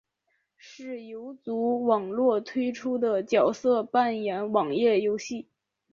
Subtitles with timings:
[0.57, 5.47] 是游族网络推出的角色扮演网页游戏。